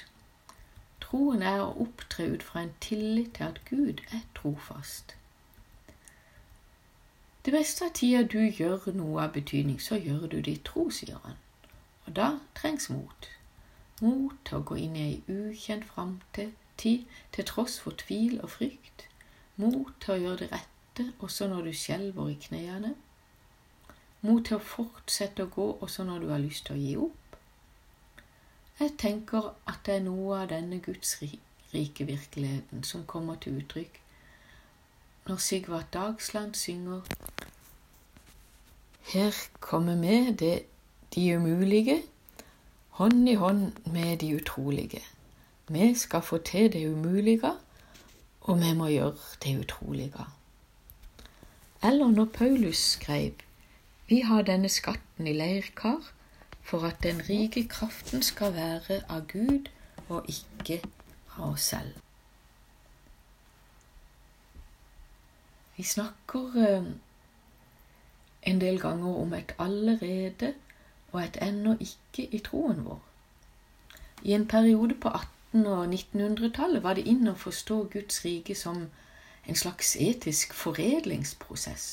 Troen 1.04 1.44
er 1.46 1.62
å 1.62 1.74
opptre 1.86 2.32
ut 2.34 2.44
fra 2.44 2.64
en 2.66 2.74
tillit 2.82 3.36
til 3.38 3.52
at 3.52 3.62
Gud 3.70 4.02
er 4.10 4.26
trofast. 4.38 5.16
Det 7.45 7.53
meste 7.53 7.86
av 7.86 7.93
tida 7.98 8.24
du 8.24 8.39
gjør 8.45 8.91
noe 8.93 9.24
av 9.24 9.33
betydning, 9.33 9.79
så 9.81 9.98
gjør 9.98 10.27
du 10.29 10.41
det 10.41 10.51
i 10.57 10.63
tro, 10.65 10.89
sier 10.93 11.17
han. 11.24 11.39
Og 12.05 12.15
da 12.17 12.27
trengs 12.57 12.89
mot. 12.93 13.29
Mot 14.01 14.36
til 14.45 14.60
å 14.60 14.65
gå 14.65 14.77
inn 14.81 14.98
i 14.98 15.07
ei 15.07 15.15
ukjent 15.29 15.88
framtid 15.89 16.53
til 16.81 17.48
tross 17.50 17.79
for 17.81 17.98
tvil 17.98 18.39
og 18.41 18.50
frykt 18.57 19.07
mot 19.62 19.89
til 20.01 20.13
å 20.13 20.21
gjøre 20.21 20.39
det 20.41 20.51
rette 20.53 21.07
også 21.25 21.48
når 21.51 21.69
du 21.69 21.74
skjelver 21.77 22.29
i 22.31 22.38
knærne, 22.45 22.93
mot 24.21 24.45
til 24.45 24.57
å 24.57 24.65
fortsette 24.74 25.45
å 25.45 25.51
gå 25.53 25.67
også 25.86 26.05
når 26.07 26.24
du 26.24 26.29
har 26.31 26.41
lyst 26.41 26.67
til 26.67 26.77
å 26.77 26.81
gi 26.81 26.93
opp. 27.07 27.38
Jeg 28.79 28.95
tenker 29.01 29.51
at 29.69 29.83
det 29.86 30.00
er 30.00 30.05
noe 30.05 30.39
av 30.41 30.48
denne 30.53 30.79
Guds 30.81 31.17
rike 31.21 32.07
virkeligheten 32.10 32.86
som 32.88 33.05
kommer 33.05 33.38
til 33.41 33.60
uttrykk 33.62 34.00
når 35.28 35.38
Sigvart 35.38 35.94
Dagsland 35.94 36.56
synger 36.56 37.01
Her 39.01 39.32
kommer 39.60 39.96
vi 39.96 40.32
det 40.34 40.63
de 41.16 41.38
umulige, 41.38 42.01
hånd 42.90 43.30
i 43.30 43.34
hånd 43.34 43.74
med 43.86 44.18
de 44.18 44.36
utrolige. 44.36 45.01
Vi 45.68 45.96
skal 45.96 46.22
få 46.22 46.38
til 46.38 46.74
det 46.74 46.88
umulige 46.94 47.51
og 48.42 48.60
vi 48.60 48.74
må 48.74 48.88
gjøre 48.90 49.18
det 49.44 49.60
utrolige. 49.60 50.25
Eller 51.84 52.08
når 52.08 52.25
Paulus 52.25 52.78
skrev 52.78 53.32
Vi 54.08 54.20
har 54.20 54.42
denne 54.42 54.70
skatten 54.70 55.28
i 55.28 55.34
leirkar, 55.34 56.12
for 56.62 56.82
at 56.84 57.04
den 57.04 57.22
rike 57.30 57.68
kraften 57.68 58.24
skal 58.24 58.54
være 58.54 59.01
av 59.10 59.28
Gud 59.28 59.70
og 60.10 60.25
ikke 60.28 60.82
av 61.38 61.54
oss 61.54 61.70
selv. 61.72 61.94
Vi 65.82 65.86
snakker 65.86 66.58
eh, 66.62 66.84
en 68.42 68.62
del 68.62 68.80
ganger 68.80 69.16
om 69.16 69.34
et 69.34 69.56
allerede 69.60 70.54
og 71.12 71.24
et 71.24 71.38
ennå 71.42 71.74
ikke 71.80 72.26
i 72.38 72.40
troen 72.40 72.84
vår. 72.86 73.00
I 74.22 74.34
en 74.34 74.48
periode 74.48 74.96
på 74.96 75.10
1800- 75.10 75.68
og 75.70 75.88
1900-tallet 75.94 76.84
var 76.84 76.94
det 77.00 77.08
inn 77.10 77.32
å 77.32 77.34
forstå 77.34 77.80
Guds 77.96 78.22
rike 78.26 78.56
som 78.56 78.84
en 79.48 79.60
slags 79.64 79.96
etisk 79.96 80.54
foredlingsprosess 80.54 81.90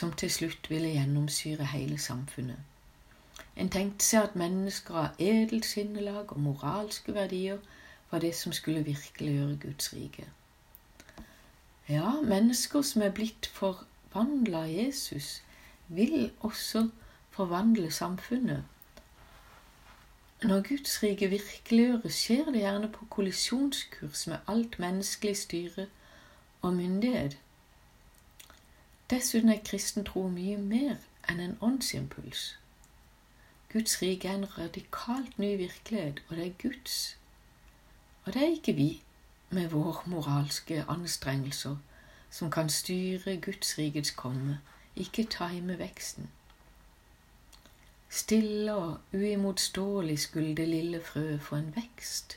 som 0.00 0.12
til 0.12 0.34
slutt 0.40 0.70
ville 0.74 0.90
gjennomsyre 0.96 1.70
hele 1.76 2.02
samfunnet. 2.02 2.58
En 3.56 3.70
tenkte 3.70 4.04
seg 4.04 4.32
at 4.32 4.38
mennesker 4.46 5.02
av 5.06 5.24
edelt 5.30 5.70
sinnelag 5.70 6.34
og 6.34 6.42
moralske 6.50 7.14
verdier 7.14 7.62
var 8.10 8.26
det 8.26 8.34
som 8.34 8.52
skulle 8.52 8.82
virkeliggjøre 8.90 9.60
Guds 9.68 9.94
rike. 9.94 10.26
Ja, 11.92 12.20
mennesker 12.24 12.82
som 12.82 13.02
er 13.02 13.10
blitt 13.12 13.46
forvandla 13.52 14.62
av 14.64 14.70
Jesus, 14.72 15.42
vil 15.88 16.30
også 16.40 16.86
forvandle 17.30 17.90
samfunnet. 17.92 18.62
Når 20.42 20.62
Guds 20.68 21.02
rike 21.02 21.28
virkeliggjøres, 21.28 22.14
skjer 22.14 22.48
det 22.48 22.62
gjerne 22.62 22.88
på 22.94 23.10
kollisjonskurs 23.16 24.24
med 24.32 24.48
alt 24.48 24.78
menneskelig 24.78 25.36
styre 25.36 25.86
og 26.62 26.74
myndighet. 26.80 27.36
Dessuten 29.10 29.52
er 29.52 29.60
kristen 29.64 30.08
tro 30.08 30.24
mye 30.32 30.56
mer 30.56 30.96
enn 31.28 31.44
en 31.44 31.58
åndsimpuls. 31.60 32.46
Guds 33.72 34.00
rike 34.02 34.32
er 34.32 34.40
en 34.40 34.58
radikalt 34.58 35.38
ny 35.38 35.56
virkelighet, 35.60 36.24
og 36.28 36.36
det 36.36 36.46
er 36.46 36.60
Guds. 36.68 37.16
Og 38.24 38.32
det 38.32 38.42
er 38.42 38.56
ikke 38.56 38.78
vi, 38.80 38.90
med 39.52 39.68
våre 39.70 40.02
moralske 40.06 40.84
anstrengelser, 40.88 41.76
som 42.30 42.50
kan 42.50 42.70
styre 42.70 43.36
Guds 43.36 43.78
rikets 43.78 44.10
komme, 44.10 44.58
ikke 44.96 45.24
time 45.24 45.78
veksten. 45.78 46.30
Stille 48.08 48.74
og 48.74 48.98
uimotståelig 49.12 50.18
skulle 50.18 50.56
det 50.56 50.68
lille 50.68 51.00
frøet 51.04 51.42
få 51.42 51.56
en 51.56 51.76
vekst 51.76 52.36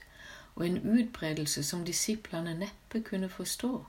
og 0.56 0.68
en 0.68 1.00
utbredelse 1.00 1.64
som 1.64 1.86
disiplene 1.86 2.54
neppe 2.60 3.02
kunne 3.04 3.30
forstå. 3.30 3.86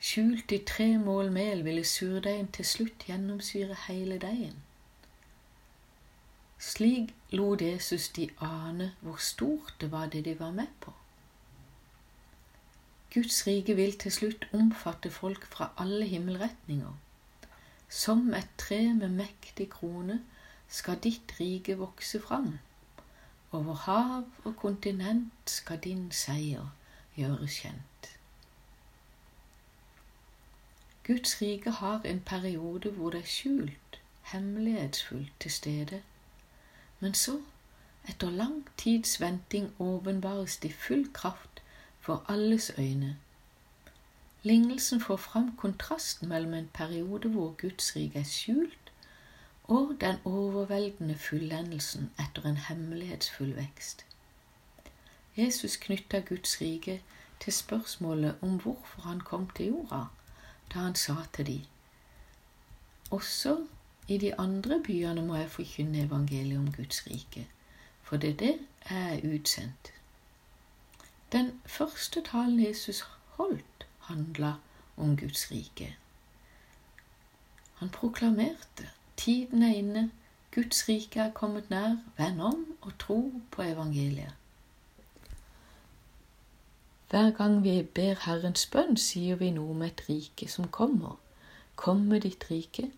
Skjult 0.00 0.52
i 0.52 0.58
tre 0.66 0.98
mål 0.98 1.32
mel 1.32 1.64
ville 1.64 1.84
surdeigen 1.84 2.52
til 2.52 2.64
slutt 2.64 3.06
gjennomsyre 3.06 3.76
hele 3.88 4.18
deigen. 4.18 4.62
Slik 6.62 7.14
lot 7.30 7.62
Jesus 7.62 8.08
de 8.08 8.28
ane 8.40 8.92
hvor 9.00 9.16
stort 9.16 9.74
det 9.80 9.90
var 9.92 10.06
det 10.06 10.24
de 10.24 10.38
var 10.40 10.50
med 10.50 10.66
på. 10.80 10.92
Guds 13.14 13.46
rike 13.46 13.74
vil 13.76 13.98
til 13.98 14.12
slutt 14.12 14.46
omfatte 14.52 15.10
folk 15.10 15.46
fra 15.46 15.72
alle 15.76 16.06
himmelretninger. 16.06 16.92
Som 17.88 18.34
et 18.34 18.48
tre 18.58 18.94
med 18.94 19.08
mektig 19.08 19.66
krone 19.70 20.20
skal 20.68 21.00
ditt 21.08 21.34
rike 21.40 21.76
vokse 21.78 22.20
fram. 22.20 22.58
Over 23.52 23.74
hav 23.74 24.24
og 24.44 24.56
kontinent 24.56 25.50
skal 25.56 25.82
din 25.88 26.06
seier 26.12 26.70
gjøres 27.16 27.58
kjent. 27.64 28.08
Guds 31.06 31.42
rike 31.42 31.70
har 31.70 32.00
en 32.14 32.20
periode 32.20 32.90
hvor 32.90 33.10
det 33.10 33.20
er 33.20 33.34
skjult, 33.34 34.00
hemmelighetsfullt 34.22 35.32
til 35.40 35.50
stede, 35.50 36.02
men 37.02 37.14
så, 37.18 37.34
etter 38.08 38.30
lang 38.30 38.62
tids 38.78 39.18
venting, 39.20 39.72
åpenbares 39.78 40.56
det 40.62 40.72
full 40.86 41.04
kraft 41.14 41.62
for 42.00 42.24
alles 42.28 42.70
øyne 42.78 43.16
Lignelsen 44.42 45.00
får 45.00 45.16
fram 45.16 45.56
kontrasten 45.56 46.28
mellom 46.28 46.54
en 46.54 46.70
periode 46.74 47.28
hvor 47.28 47.54
Guds 47.60 47.96
rike 47.96 48.18
er 48.18 48.24
skjult, 48.24 48.92
og 49.64 49.96
den 50.00 50.16
overveldende 50.24 51.14
fullendelsen 51.14 52.10
etter 52.18 52.48
en 52.48 52.56
hemmelighetsfull 52.56 53.52
vekst. 53.56 54.02
Jesus 55.36 55.76
knytta 55.76 56.20
Guds 56.20 56.60
rike 56.60 57.02
til 57.40 57.52
spørsmålet 57.52 58.34
om 58.42 58.58
hvorfor 58.60 59.02
han 59.02 59.20
kom 59.20 59.46
til 59.50 59.66
jorda, 59.66 60.02
da 60.74 60.78
han 60.78 60.94
sa 60.94 61.14
til 61.32 61.46
de, 61.46 61.64
Også 63.10 63.66
i 64.08 64.18
de 64.18 64.34
andre 64.38 64.82
byene 64.86 65.22
må 65.22 65.36
jeg 65.36 65.50
forkynne 65.50 66.04
evangeliet 66.04 66.58
om 66.58 66.72
Guds 66.72 67.06
rike, 67.06 67.48
for 68.02 68.16
det 68.16 68.30
er 68.30 68.36
det 68.36 68.58
jeg 68.90 69.16
er 69.16 69.34
utsendt. 69.34 69.92
Den 71.32 71.60
første 71.66 72.22
talen 72.22 72.64
Jesus 72.64 73.04
holdt, 73.26 73.86
handla 74.00 74.54
om 74.96 75.16
Guds 75.16 75.50
rike. 75.50 75.96
Han 77.74 77.88
proklamerte 77.88 78.88
tiden 79.16 79.62
er 79.62 79.74
inne, 79.74 80.10
Guds 80.54 80.88
rike 80.88 81.20
er 81.20 81.32
kommet 81.32 81.70
nær, 81.70 81.96
venn 82.18 82.40
om 82.40 82.66
og 82.80 82.98
tro 82.98 83.32
på 83.50 83.62
evangeliet. 83.62 84.34
Hver 87.10 87.30
gang 87.30 87.62
vi 87.64 87.82
ber 87.94 88.14
Herrens 88.24 88.66
bønn, 88.66 88.96
sier 88.96 89.36
vi 89.36 89.50
noe 89.52 89.74
om 89.74 89.82
et 89.84 90.02
rike 90.08 90.48
som 90.48 90.68
kommer. 90.68 91.18
Kom 91.76 92.06
med 92.08 92.24
ditt 92.24 92.46
rike. 92.50 92.90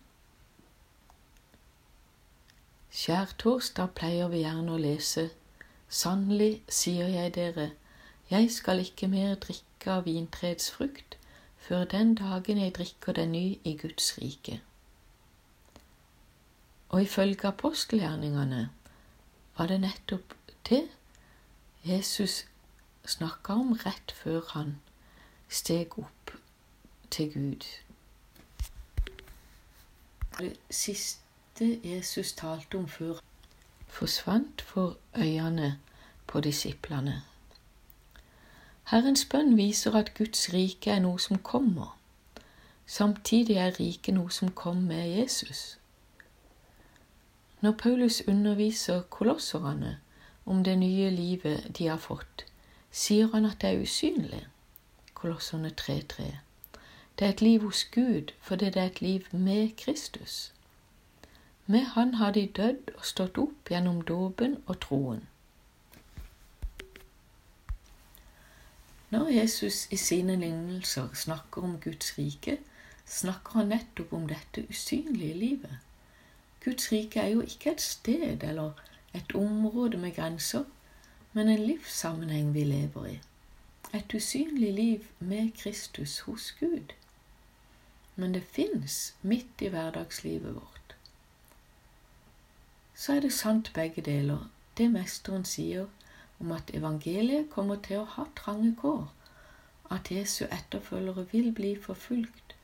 Skjærtorsdag 2.95 3.89
pleier 3.97 4.29
vi 4.31 4.45
gjerne 4.45 4.71
å 4.71 4.79
lese 4.79 5.25
Sannelig 5.91 6.61
sier 6.71 7.09
jeg 7.11 7.33
dere, 7.35 7.65
jeg 8.29 8.51
skal 8.51 8.79
ikke 8.79 9.09
mer 9.11 9.33
drikke 9.43 9.91
av 9.91 10.05
vintreets 10.07 10.69
frukt 10.71 11.17
før 11.65 11.83
den 11.91 12.13
dagen 12.15 12.61
jeg 12.61 12.73
drikker 12.77 13.17
den 13.17 13.33
ny 13.35 13.43
i 13.63 13.73
Guds 13.81 14.13
rike. 14.17 14.61
Og 16.89 17.03
ifølge 17.03 17.47
apostelgjerningene 17.51 18.69
var 19.57 19.67
det 19.67 19.81
nettopp 19.83 20.37
det 20.69 20.85
Jesus 21.83 22.45
snakka 23.05 23.59
om 23.59 23.75
rett 23.83 24.15
før 24.23 24.41
han 24.53 24.77
steg 25.49 25.99
opp 25.99 26.31
til 27.11 27.33
Gud. 27.33 27.67
Det 30.39 30.55
siste 30.69 31.24
Jesus 31.61 32.33
talte 32.33 32.77
om 32.77 32.87
før 32.87 33.19
forsvant 33.87 34.61
for 34.61 34.97
øynene 35.15 35.79
på 36.27 36.41
disiplene. 36.41 37.21
Herrens 38.83 39.25
bønn 39.25 39.57
viser 39.57 39.95
at 39.95 40.13
Guds 40.17 40.53
rike 40.53 40.91
er 40.91 40.99
noe 40.99 41.19
som 41.19 41.37
kommer. 41.37 41.97
Samtidig 42.85 43.55
er 43.55 43.79
riket 43.79 44.13
noe 44.17 44.31
som 44.31 44.51
kom 44.51 44.81
med 44.89 45.07
Jesus. 45.17 45.77
Når 47.61 47.71
Paulus 47.71 48.21
underviser 48.27 49.01
kolosserne 49.01 49.99
om 50.45 50.63
det 50.63 50.77
nye 50.79 51.09
livet 51.09 51.71
de 51.77 51.87
har 51.87 52.03
fått, 52.03 52.43
sier 52.91 53.31
han 53.31 53.45
at 53.45 53.61
det 53.61 53.69
er 53.69 53.81
usynlig. 53.81 54.43
Kolosserne 55.13 55.71
3.3. 55.81 56.27
Det 57.19 57.25
er 57.25 57.29
et 57.29 57.41
liv 57.41 57.63
hos 57.63 57.83
Gud 57.83 58.35
fordi 58.41 58.65
det 58.65 58.81
er 58.81 58.91
et 58.91 59.01
liv 59.01 59.31
med 59.31 59.69
Kristus. 59.77 60.51
Med 61.67 61.79
Han 61.79 62.13
har 62.13 62.31
de 62.31 62.47
dødd 62.55 62.91
og 62.97 63.05
stått 63.05 63.37
opp 63.41 63.69
gjennom 63.69 64.03
dåpen 64.05 64.59
og 64.65 64.79
troen. 64.83 65.23
Når 69.09 69.31
Jesus 69.33 69.87
i 69.91 69.97
sine 69.97 70.35
lignelser 70.35 71.09
snakker 71.13 71.63
om 71.65 71.79
Guds 71.81 72.17
rike, 72.17 72.57
snakker 73.05 73.59
han 73.59 73.71
nettopp 73.73 74.13
om 74.13 74.27
dette 74.29 74.65
usynlige 74.69 75.33
livet. 75.33 75.77
Guds 76.63 76.91
rike 76.91 77.19
er 77.19 77.33
jo 77.33 77.41
ikke 77.41 77.71
et 77.71 77.81
sted 77.81 78.43
eller 78.43 78.71
et 79.13 79.35
område 79.35 79.97
med 79.97 80.15
grenser, 80.15 80.63
men 81.33 81.49
en 81.49 81.65
livssammenheng 81.65 82.53
vi 82.53 82.63
lever 82.63 83.05
i. 83.05 83.19
Et 83.93 84.13
usynlig 84.13 84.73
liv 84.73 85.09
med 85.19 85.51
Kristus 85.57 86.19
hos 86.19 86.51
Gud. 86.59 86.93
Men 88.15 88.33
det 88.33 88.43
fins 88.43 89.15
midt 89.21 89.61
i 89.61 89.67
hverdagslivet 89.67 90.55
vårt. 90.55 90.74
Så 92.95 93.13
er 93.13 93.19
det 93.19 93.33
sant 93.33 93.71
begge 93.73 94.01
deler, 94.01 94.49
det 94.77 94.91
mesteren 94.91 95.45
sier 95.45 95.87
om 96.39 96.51
at 96.51 96.71
evangeliet 96.73 97.49
kommer 97.51 97.75
til 97.75 98.01
å 98.01 98.09
ha 98.15 98.25
trange 98.35 98.75
kår, 98.79 99.09
at 99.91 100.11
Jesu 100.11 100.45
etterfølgere 100.45 101.27
vil 101.31 101.51
bli 101.55 101.75
forfulgt, 101.81 102.55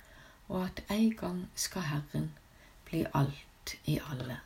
og 0.48 0.64
at 0.64 0.84
en 0.90 1.12
gang 1.16 1.42
skal 1.56 1.82
Herren 1.82 2.32
bli 2.86 3.06
alt 3.14 3.76
i 3.86 4.00
alle. 4.12 4.40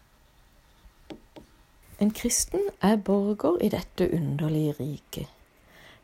En 1.99 2.11
kristen 2.11 2.69
er 2.81 2.95
borger 2.95 3.61
i 3.61 3.69
dette 3.69 4.09
underlige 4.13 4.75
riket. 4.79 5.27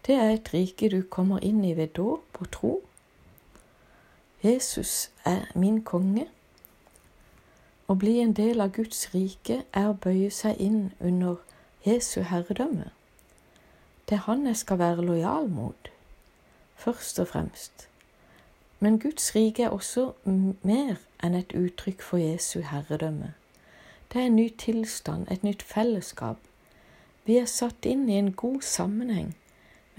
Det 0.07 0.15
er 0.15 0.29
et 0.33 0.53
rike 0.53 0.89
du 0.89 1.01
kommer 1.01 1.43
inn 1.43 1.65
i 1.65 1.73
ved 1.77 1.87
dåp 1.97 2.39
og 2.39 2.51
tro. 2.51 2.71
Jesus 4.43 5.11
er 5.25 5.51
min 5.55 5.83
konge. 5.83 6.27
Å 7.91 7.95
bli 7.99 8.21
en 8.23 8.31
del 8.31 8.61
av 8.63 8.69
Guds 8.71 9.09
rike 9.11 9.55
er 9.75 9.89
å 9.89 9.95
bøye 10.03 10.29
seg 10.31 10.59
inn 10.63 10.93
under 11.03 11.41
Jesu 11.83 12.21
herredømme. 12.23 12.85
Det 14.07 14.15
er 14.15 14.21
han 14.29 14.45
jeg 14.47 14.59
skal 14.61 14.79
være 14.79 15.03
lojal 15.03 15.49
mot, 15.51 15.89
først 16.79 17.19
og 17.19 17.27
fremst. 17.33 17.89
Men 18.79 18.99
Guds 18.99 19.33
rike 19.35 19.65
er 19.67 19.75
også 19.75 20.05
mer 20.23 21.01
enn 21.19 21.35
et 21.35 21.51
uttrykk 21.51 22.07
for 22.11 22.23
Jesu 22.23 22.61
herredømme. 22.69 23.33
Det 24.07 24.23
er 24.23 24.31
en 24.31 24.39
ny 24.39 24.47
tilstand, 24.63 25.27
et 25.27 25.43
nytt 25.43 25.67
fellesskap. 25.73 26.39
Vi 27.27 27.41
er 27.43 27.51
satt 27.57 27.83
inn 27.83 28.07
i 28.07 28.21
en 28.21 28.31
god 28.31 28.63
sammenheng 28.71 29.35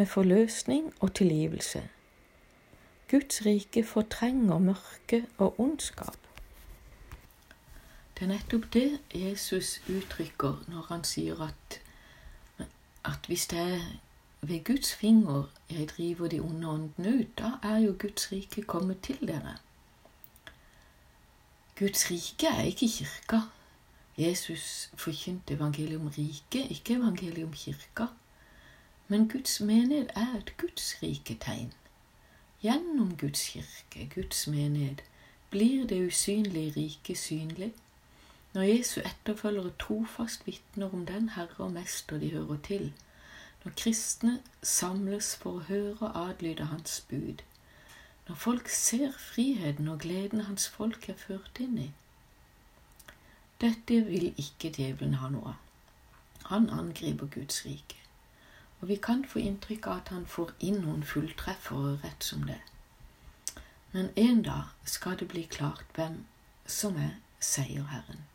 med 0.01 0.09
forløsning 0.09 0.95
og 1.01 1.13
tilgivelse. 1.21 1.85
Guds 3.13 3.45
rike 3.45 3.85
fortrenger 3.85 4.59
mørke 4.73 5.27
og 5.37 5.61
ondskap. 5.61 6.32
Det 8.23 8.29
er 8.31 8.35
nettopp 8.37 8.67
det 8.73 9.01
Jesus 9.15 9.81
uttrykker 9.91 10.61
når 10.71 10.83
han 10.89 11.01
sier 11.05 11.41
at, 11.43 11.81
at 13.05 13.27
hvis 13.27 13.47
det 13.51 13.59
er 13.59 13.81
ved 14.47 14.63
Guds 14.65 14.93
finger 14.95 15.51
jeg 15.71 15.89
driver 15.89 16.29
de 16.29 16.39
onde 16.41 16.69
åndene 16.69 17.17
ut, 17.19 17.33
da 17.39 17.51
er 17.63 17.77
jo 17.83 17.97
Guds 17.99 18.29
rike 18.33 18.63
kommet 18.63 19.03
til 19.03 19.19
dere. 19.27 19.57
Guds 21.79 22.11
rike 22.11 22.47
er 22.47 22.63
ikke 22.63 22.89
kirka. 22.89 23.43
Jesus 24.19 24.91
forkynte 24.95 25.55
evangeliet 25.55 26.01
om 26.01 26.09
riket, 26.09 26.71
ikke 26.71 26.95
evangeliet 26.95 27.45
om 27.45 27.53
kirka. 27.53 28.07
Men 29.09 29.29
Guds 29.29 29.61
menighet 29.61 30.11
er 30.15 30.37
et 30.39 30.57
Guds 30.57 30.95
rike-tegn. 31.03 31.73
Gjennom 32.63 33.17
Guds 33.17 33.49
kirke, 33.49 34.11
Guds 34.15 34.47
menighet, 34.47 35.03
blir 35.51 35.87
det 35.87 36.07
usynlige 36.07 36.73
riket 36.77 37.19
synlig. 37.19 37.75
Når 38.53 38.63
Jesu 38.63 39.01
etterfølgere 39.01 39.73
trofast 39.81 40.47
vitner 40.47 40.93
om 40.93 41.07
den 41.07 41.29
Herre 41.29 41.65
og 41.65 41.73
Mester 41.73 42.19
de 42.19 42.31
hører 42.31 42.59
til, 42.67 42.93
når 43.65 43.73
kristne 43.77 44.43
samles 44.63 45.37
for 45.37 45.61
å 45.61 45.67
høre 45.69 46.09
og 46.09 46.19
adlyde 46.29 46.67
Hans 46.69 47.01
bud, 47.09 47.41
når 48.29 48.35
folk 48.35 48.69
ser 48.69 49.15
friheten 49.19 49.89
og 49.89 50.01
gleden 50.05 50.45
Hans 50.49 50.69
folk 50.69 51.09
er 51.09 51.17
ført 51.17 51.61
inn 51.65 51.79
i. 51.79 51.87
Dette 53.61 54.03
vil 54.05 54.35
ikke 54.37 54.73
djevelen 54.77 55.15
ha 55.23 55.31
noe 55.33 55.55
av. 55.55 55.61
Han 56.51 56.69
angriper 56.75 57.31
Guds 57.33 57.63
rike, 57.65 57.97
og 58.81 58.89
vi 58.91 58.99
kan 59.01 59.25
få 59.25 59.39
inntrykk 59.39 59.87
av 59.87 60.03
at 60.03 60.13
han 60.13 60.27
får 60.27 60.53
inn 60.61 60.83
noen 60.83 61.07
fulltreffere 61.07 61.95
rett 62.05 62.27
som 62.27 62.45
det. 62.51 62.59
Men 63.93 64.11
en 64.17 64.43
dag 64.43 64.75
skal 64.85 65.17
det 65.21 65.31
bli 65.33 65.47
klart 65.49 65.87
hvem 65.97 66.25
som 66.67 67.01
er 67.01 67.17
seierherren. 67.41 68.27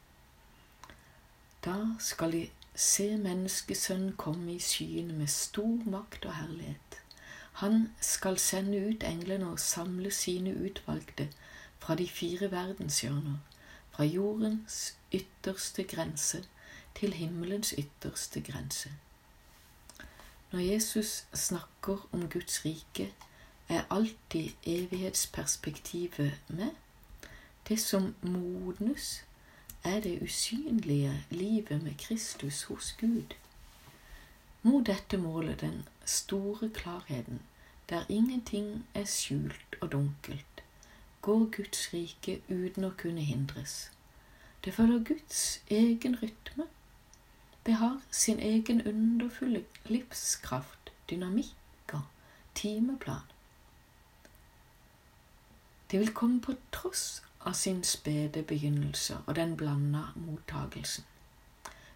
Da 1.67 1.75
skal 1.99 2.31
de 2.31 2.49
se 2.75 3.17
menneskesønnen 3.17 4.13
komme 4.15 4.53
i 4.53 4.59
skyene 4.63 5.13
med 5.13 5.27
stor 5.27 5.89
makt 5.91 6.25
og 6.25 6.35
herlighet. 6.35 6.99
Han 7.59 7.89
skal 8.01 8.37
sende 8.39 8.79
ut 8.89 9.03
englene 9.03 9.49
og 9.49 9.59
samle 9.59 10.11
sine 10.11 10.53
utvalgte 10.55 11.27
fra 11.79 11.95
de 11.95 12.07
fire 12.07 12.51
verdenshjørner, 12.51 13.37
fra 13.91 14.03
jordens 14.03 14.95
ytterste 15.11 15.83
grense 15.83 16.45
til 16.95 17.13
himmelens 17.13 17.73
ytterste 17.77 18.41
grense. 18.41 18.93
Når 20.51 20.59
Jesus 20.59 21.25
snakker 21.33 22.07
om 22.11 22.29
Guds 22.29 22.65
rike, 22.65 23.13
er 23.69 23.83
alltid 23.89 24.49
evighetsperspektivet 24.63 26.31
med. 26.47 26.69
Det 27.67 27.79
som 27.79 28.15
modnes, 28.21 29.25
er 29.87 29.99
det 29.99 30.21
usynlige 30.21 31.25
livet 31.29 31.83
med 31.83 31.93
Kristus 31.97 32.63
hos 32.63 32.95
Gud. 32.99 33.35
Mot 34.63 34.87
dette 34.87 35.17
målet 35.17 35.61
den 35.61 35.87
store 36.05 36.69
klarheten, 36.69 37.41
der 37.89 38.03
ingenting 38.09 38.85
er 38.93 39.05
skjult 39.05 39.75
og 39.81 39.91
dunkelt, 39.91 40.63
går 41.21 41.39
Guds 41.55 41.93
rike 41.93 42.41
uten 42.49 42.83
å 42.83 42.91
kunne 42.97 43.21
hindres. 43.21 43.91
Det 44.65 44.73
følger 44.73 45.03
Guds 45.03 45.61
egen 45.67 46.17
rytme. 46.23 46.67
Det 47.65 47.73
har 47.73 48.01
sin 48.11 48.39
egen 48.39 48.81
underfulle 48.87 49.63
livskraft, 49.85 50.91
dynamikk 51.09 51.93
og 51.93 52.03
timeplan. 52.55 53.23
Det 55.91 55.99
vil 55.99 56.13
komme 56.13 56.41
på 56.41 56.53
tross 56.71 57.23
av 57.47 57.53
sin 57.53 57.83
spede 57.83 58.43
begynnelse 58.43 59.17
og 59.25 59.35
den 59.35 59.57
blanda 59.57 60.01
mottagelsen. 60.15 61.05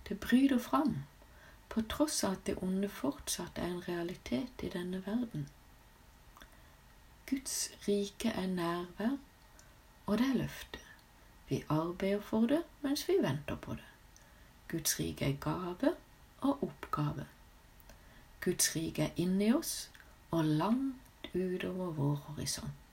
Det 0.08 0.20
bryter 0.20 0.60
fram, 0.60 1.04
på 1.70 1.82
tross 1.82 2.24
av 2.24 2.38
at 2.38 2.46
det 2.48 2.56
onde 2.64 2.90
fortsatt 2.90 3.60
er 3.60 3.68
en 3.68 3.84
realitet 3.88 4.64
i 4.64 4.70
denne 4.72 5.04
verden. 5.06 5.48
Guds 7.30 7.72
rike 7.88 8.30
er 8.30 8.48
nærvær, 8.48 9.18
og 10.06 10.18
det 10.18 10.30
er 10.30 10.40
løftet. 10.40 10.88
Vi 11.50 11.64
arbeider 11.70 12.22
for 12.22 12.48
det 12.48 12.64
mens 12.82 13.08
vi 13.08 13.18
venter 13.22 13.56
på 13.56 13.76
det. 13.76 13.88
Guds 14.72 15.00
rike 15.00 15.26
er 15.26 15.38
gave 15.40 15.96
og 16.42 16.64
oppgave. 16.64 17.26
Guds 18.42 18.76
rike 18.76 19.04
er 19.04 19.16
inni 19.16 19.54
oss 19.54 19.90
og 20.32 20.46
langt 20.46 21.28
utover 21.34 21.92
vår 21.92 22.16
horisont. 22.16 22.91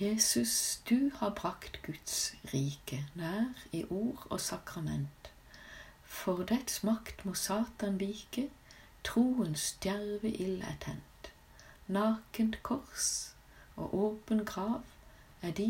Jesus, 0.00 0.80
du 0.88 1.10
har 1.14 1.30
brakt 1.30 1.82
Guds 1.82 2.34
rike 2.54 3.06
nær 3.14 3.44
i 3.72 3.84
ord 3.90 4.26
og 4.30 4.40
sakrament. 4.40 5.28
For 6.04 6.40
dets 6.48 6.78
makt 6.82 7.24
må 7.26 7.34
Satan 7.34 7.98
vike, 8.00 8.46
troens 9.04 9.66
djerve 9.84 10.30
ild 10.30 10.62
er 10.64 10.78
tent. 10.80 11.28
Nakent 11.86 12.56
kors 12.62 13.34
og 13.76 13.92
åpen 14.04 14.40
grav 14.48 14.80
er 15.42 15.52
de 15.60 15.68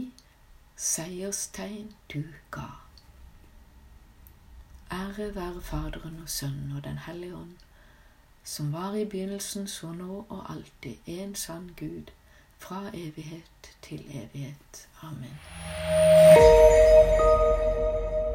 seierstegn 0.76 1.90
du 2.14 2.22
ga. 2.54 2.68
Ære 4.92 5.34
være 5.34 5.60
Faderen 5.72 6.22
og 6.22 6.28
Sønnen 6.28 6.76
og 6.76 6.84
Den 6.84 7.02
hellige 7.08 7.34
ånd, 7.36 7.58
som 8.44 8.72
var 8.72 8.94
i 8.94 9.04
begynnelsen, 9.04 9.66
så 9.68 9.90
nå 9.92 10.24
og 10.28 10.50
alltid, 10.52 10.96
en 11.06 11.34
sann 11.34 11.74
Gud 11.78 12.14
fra 12.60 12.84
evighet 12.92 13.72
til 13.84 14.02
evighet. 14.14 14.84
Amen. 15.02 15.36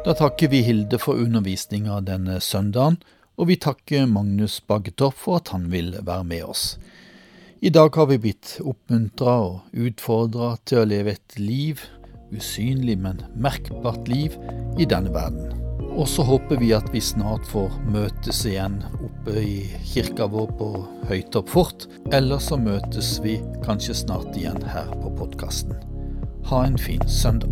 Da 0.06 0.14
takker 0.14 0.52
vi 0.52 0.62
Hilde 0.66 1.00
for 1.02 1.18
undervisninga 1.22 2.02
denne 2.06 2.40
søndagen, 2.44 3.00
og 3.38 3.50
vi 3.50 3.58
takker 3.58 4.06
Magnus 4.10 4.60
Baggetorp 4.62 5.18
for 5.18 5.42
at 5.42 5.52
han 5.56 5.72
vil 5.72 5.96
være 6.02 6.24
med 6.24 6.44
oss. 6.46 6.68
I 7.66 7.72
dag 7.74 7.96
har 7.96 8.10
vi 8.12 8.20
blitt 8.22 8.58
oppmuntra 8.62 9.40
og 9.48 9.74
utfordra 9.74 10.56
til 10.70 10.84
å 10.84 10.88
leve 10.90 11.16
et 11.16 11.40
liv, 11.42 11.82
usynlig, 12.36 13.00
men 13.02 13.24
merkbart 13.34 14.10
liv, 14.12 14.38
i 14.78 14.86
denne 14.86 15.14
verden. 15.16 15.65
Og 15.96 16.08
så 16.12 16.24
håper 16.28 16.60
vi 16.60 16.74
at 16.76 16.90
vi 16.92 17.00
snart 17.00 17.48
får 17.48 17.72
møtes 17.88 18.42
igjen 18.50 18.82
oppe 19.00 19.38
i 19.40 19.56
kirka 19.88 20.28
vår 20.28 20.52
på 20.60 20.70
Høytopp 21.08 21.52
fort. 21.54 21.88
Eller 22.12 22.42
så 22.44 22.60
møtes 22.60 23.16
vi 23.24 23.38
kanskje 23.64 23.96
snart 24.04 24.36
igjen 24.36 24.60
her 24.68 24.92
på 25.00 25.14
podkasten. 25.16 25.80
Ha 26.52 26.66
en 26.68 26.78
fin 26.78 27.08
søndag. 27.08 27.50